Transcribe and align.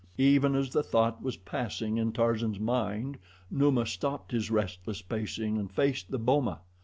Even 0.17 0.55
as 0.55 0.71
the 0.71 0.81
thought 0.81 1.21
was 1.21 1.37
passing 1.37 1.97
in 1.99 2.11
Tarzan's 2.11 2.59
mind, 2.59 3.19
Numa 3.51 3.85
stopped 3.85 4.31
his 4.31 4.49
restless 4.49 5.03
pacing 5.03 5.59
and 5.59 5.71
faced 5.71 6.09
the 6.09 6.17
boma. 6.17 6.61